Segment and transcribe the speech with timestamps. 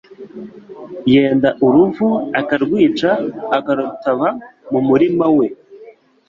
[1.13, 2.07] yenda uruvu
[2.39, 3.09] akarwica
[3.57, 4.27] akarutaba
[4.71, 5.47] mu murima we,